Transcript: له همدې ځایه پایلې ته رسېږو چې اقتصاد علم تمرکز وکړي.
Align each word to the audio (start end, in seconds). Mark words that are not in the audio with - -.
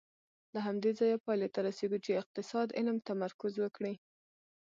له 0.53 0.59
همدې 0.67 0.91
ځایه 0.99 1.17
پایلې 1.25 1.49
ته 1.53 1.59
رسېږو 1.67 1.97
چې 2.05 2.19
اقتصاد 2.21 2.67
علم 2.79 2.97
تمرکز 3.09 3.53
وکړي. 3.59 3.93